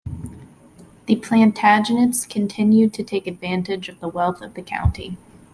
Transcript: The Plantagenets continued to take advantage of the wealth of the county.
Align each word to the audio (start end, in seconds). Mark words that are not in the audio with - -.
The 1.05 1.15
Plantagenets 1.17 2.25
continued 2.27 2.91
to 2.95 3.03
take 3.03 3.27
advantage 3.27 3.87
of 3.87 3.99
the 3.99 4.07
wealth 4.09 4.41
of 4.41 4.55
the 4.55 4.63
county. 4.63 5.15